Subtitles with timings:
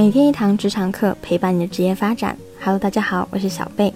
[0.00, 2.34] 每天一堂职场课，陪伴你的职业发展。
[2.58, 3.92] Hello，大家好，我是小贝。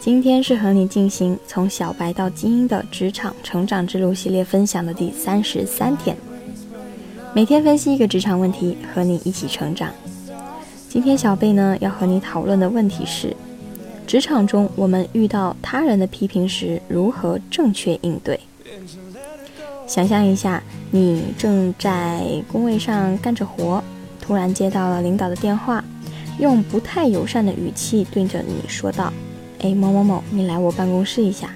[0.00, 6.16] 今天是和你进行从小白到精英的职场成长之路系列分享的第三十三天。
[7.32, 9.90] 每天分析一个职场问题，和你一起成长。
[10.88, 13.32] 今天小贝呢要和你讨论的问题是：
[14.04, 18.40] 职场中我们遇到他人的批评时，如何正确应对？
[19.86, 20.60] 想象一下，
[20.90, 23.80] 你正在工位上干着活。
[24.22, 25.84] 突然接到了领导的电话，
[26.38, 29.12] 用不太友善的语气对着你说道
[29.60, 31.50] ：“哎，某某某，你来我办公室一下。”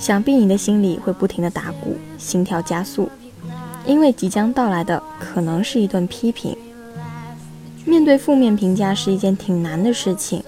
[0.00, 3.10] 想必你的心里会不停的打鼓，心跳加速，
[3.84, 6.56] 因为即将到来的可能是一顿批评。
[7.84, 10.42] 面对负面评价是一件挺难的事情，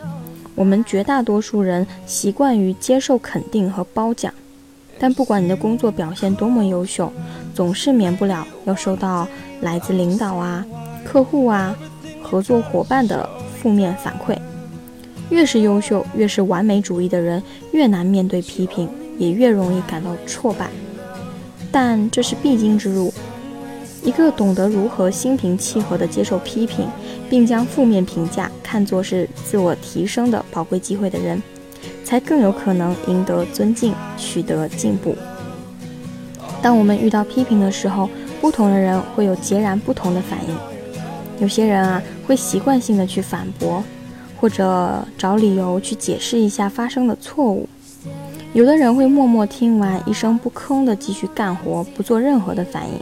[0.55, 4.33] 我们绝大多数人习惯于接受肯定和褒奖，
[4.99, 7.13] 但不管你的工作表现多么优秀，
[7.55, 9.29] 总是免不了要受到
[9.61, 10.65] 来自领导啊。
[11.05, 11.77] 客户啊，
[12.23, 13.29] 合作伙伴的
[13.61, 14.37] 负面反馈，
[15.31, 20.69] 越是优秀、越是完美主义的人，越难面对批评，也越容易感到挫败。
[21.71, 23.13] 但这是必经之路。
[24.05, 26.89] 一个懂得如何心平气和地接受批评，
[27.31, 31.41] 并将负面评价看作是自我提升的宝贵机会的人，
[32.05, 35.17] 才更有可能赢得尊敬，取得进步。
[36.61, 40.72] 当我们遇到批评的时候，不同的人会有截然不同的反应。
[41.43, 43.83] 有些人啊，会习惯性的去反驳，
[44.41, 47.67] 或者找理由去解释一下发生的错误；
[48.53, 52.95] 有的人会默默听完，一声不吭的继续干活，不做任何的反应。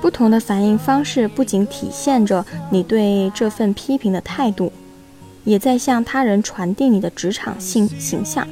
[0.00, 4.72] 不同的反应方式不仅体现着你对这份批评的态度，
[5.42, 8.46] 也在向他人传递你的职场性形象。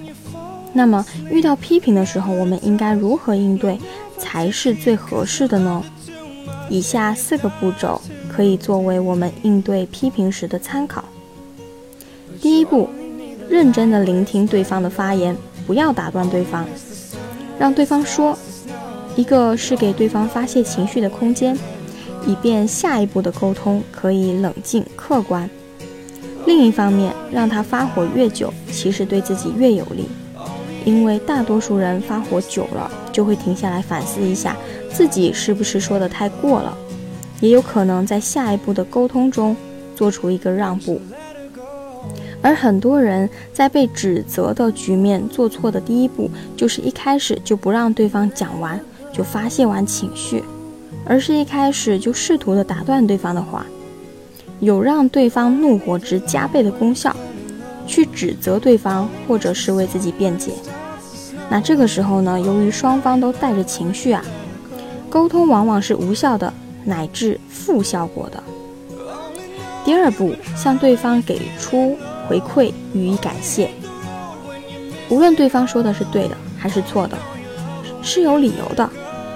[0.73, 3.79] 那么，遇到批评的时候，我们应该如何应对
[4.19, 5.81] 才是最合适的呢？
[6.69, 8.01] 以下四个步骤。
[8.41, 11.05] 可以作为我们应对批评时的参考。
[12.41, 12.89] 第一步，
[13.51, 15.37] 认真的聆听对方的发言，
[15.67, 16.67] 不要打断对方，
[17.59, 18.35] 让对方说。
[19.15, 21.55] 一个是给对方发泄情绪的空间，
[22.27, 25.51] 以便下一步的沟通可以冷静客观。
[26.47, 30.09] 另一方面，让他发火越久，其实对自己越有利，
[30.87, 34.57] 因为大多数人发火久了，就会停下来反思一下
[34.91, 36.75] 自己是不是说的太过了。
[37.41, 39.57] 也有可能在下一步的沟通中
[39.97, 41.01] 做出一个让步，
[42.43, 48.81] 而很多人在被指责的局面做错的第一步，就是一开始就不让对方讲完
[49.13, 50.43] 就发泄完情绪，
[51.05, 53.67] 而是一开始就试图的打断对方的话，
[54.61, 57.15] 有让对方怒火值加倍的功效，
[57.87, 60.53] 去指责对方或者是为自己辩解。
[61.51, 64.25] 那这个时候呢，由于双方都带着情绪啊，
[65.09, 66.53] 沟通往往是无效的。
[66.91, 68.43] 乃至负效果的。
[69.85, 71.97] 第二步，向对方给出
[72.29, 73.71] 回馈，予以感谢。
[75.09, 77.17] 无论对方说的是对的还是错的，
[78.03, 78.89] 是有理由的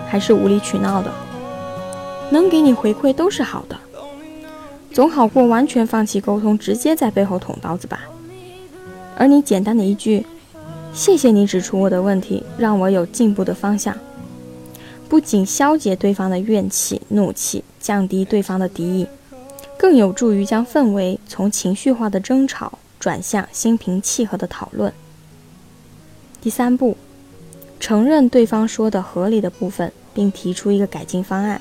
[0.07, 1.11] 还是无理取闹的，
[2.31, 3.77] 能给你回馈都是好的，
[4.93, 8.01] 总好过完全放弃沟通，直接在背后捅刀子吧。
[9.17, 10.27] 而你简单的一句
[10.93, 13.97] “谢谢你指出我的问题，让我有进步的方向”。
[15.09, 19.07] 不仅消解对方的怨气、怒气，降低对方的敌意，
[19.79, 24.93] 更有助于将氛围从情绪化的争吵转向心平气和的讨论。
[26.41, 26.97] 第三步，
[27.79, 31.61] 承认对方说的合理的部分，并提出一个改进方案。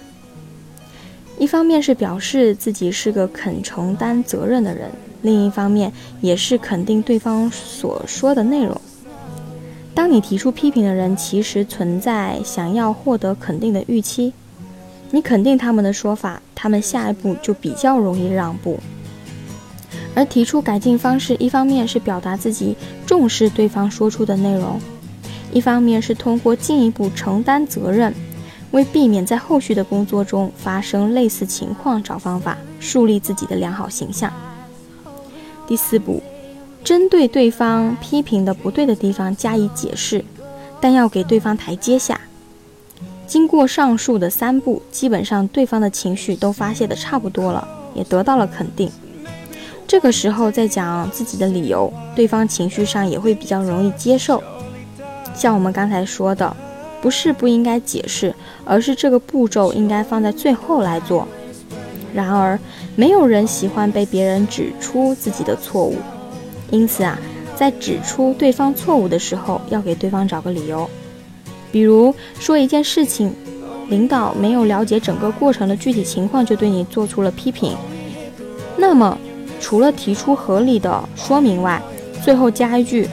[1.38, 8.80] 一方面是表示自己是个肯承担责任的人，另一方面也是肯定对方所说的内容。
[9.96, 14.34] 当你提出批评的人，其实存在想要获得肯定的预期。
[15.12, 18.80] 你肯定他们的说法，他们下一步就比较容易让步。
[20.16, 24.80] 而提出改进方式，一方面是表达自己重视对方说出的内容，
[25.52, 28.12] 一方面是通过进一步承担责任，
[28.72, 34.34] 为避免在后续的工作中发生类似情况找方法，树立自己的良好形象。
[35.68, 36.22] 第四步。
[36.83, 40.24] 针对对方批评的不对的地方加以解释，
[40.81, 42.19] 但要给对方台阶下。
[43.25, 47.65] 经过上述的三步，基本上对方的情绪都发泄的差不多了，
[47.95, 48.91] 也得到了肯定。
[49.88, 54.44] 这个时候再讲自己的理由，对方情绪上也会比较容易接受。
[55.33, 56.56] 像我们刚才说的，
[57.01, 58.35] 不是不应该解释，
[58.65, 61.25] 而是这个步骤应该放在最后来做。
[62.13, 62.59] 然而，
[62.95, 65.95] 没有人喜欢被别人指出自己的错误。
[66.74, 67.20] 因此啊，
[67.56, 70.90] 在指出对方错误的时候，要给对方找个理由。
[71.72, 73.31] 比如说一件事情，
[73.90, 77.78] 领导没有了解整个过程的具体情况，就对你做出了批评，
[78.75, 79.16] 那么，
[79.62, 81.80] 除了提出合理的说明外，
[82.24, 83.08] 最后加一句：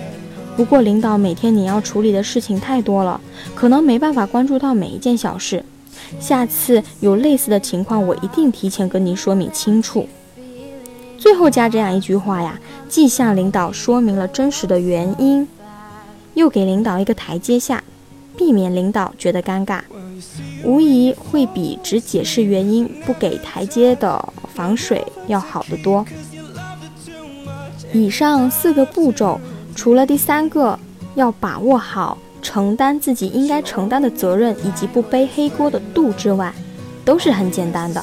[0.57, 3.21] 不过领导每天你要处理的事情太多了，
[3.55, 5.63] 可能没办法关注到每一件小事。
[6.19, 10.09] 下次有类似的情况，我一定提前跟您说明清楚。
[11.19, 12.59] 最后加这样一句话呀，
[12.91, 15.47] 既向领导说明了真实的原因，
[16.35, 17.83] 又给领导一个台阶下，
[18.37, 19.81] 避免领导觉得尴尬，
[20.65, 26.05] 无疑会比只解释原因不给台阶的防水要好得多。
[27.93, 29.41] 以上四个步骤，
[29.75, 30.79] 除了第三个
[31.15, 32.19] 要把握好。
[32.43, 36.51] 承担自己应该承担的责任以及不背黑锅的度之外，
[37.05, 38.03] 都是很简单的。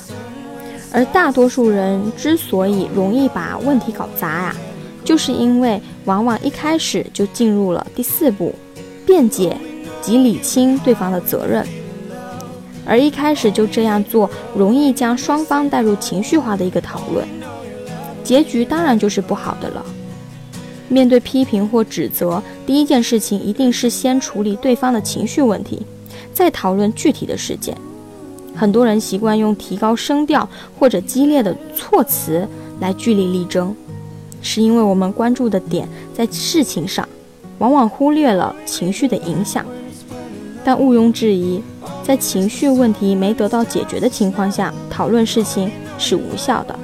[0.94, 4.56] 而大多数人之所以容易把问题搞砸呀，
[5.08, 8.54] 就是因为往往一开始就进入了第四步，
[9.06, 9.56] 辩解
[10.02, 11.66] 及理清对方的责任。
[12.86, 17.26] 而一开始就这样做，容易将双方带入情绪化的一个讨论，
[18.22, 19.86] 结局当然就是不好的了。
[20.90, 25.86] 面对批评或指责，第一件事情一定是先处理对方的情绪问题，
[26.34, 27.74] 再讨论具体的事件。
[28.54, 32.46] 很多人习惯用提高声调或者激烈的措辞
[32.82, 33.74] 来据理力争，
[34.42, 37.08] 是因为我们关注的点在事情上，
[37.60, 39.66] 往往忽略了情绪的影响。
[40.64, 41.62] 但毋庸置疑，
[42.04, 46.78] 在情绪问题没得到解决的情况下，讨论事情是无效的。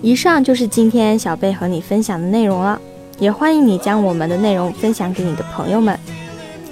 [0.00, 2.80] 以上就是今天小贝和你分享的内容了，
[3.20, 5.96] 也欢迎你将我们的内容分享给你的朋友们，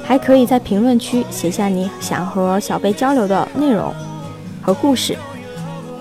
[0.02, 3.94] 还可以在评论区写下你想和小贝交流的内容
[4.60, 5.16] 和故事，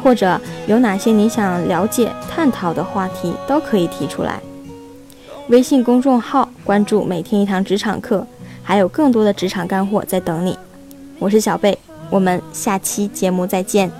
[0.03, 4.39] 或者有哪些你想了解、探讨的话题，都可以提出来。
[5.49, 8.25] 微信公众号关注“每天一堂职场课”，
[8.61, 10.57] 还有更多的职场干货在等你。
[11.17, 11.77] 我是小贝，
[12.09, 13.91] 我们下期节目再见。